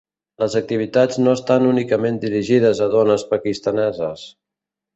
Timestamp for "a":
2.89-2.89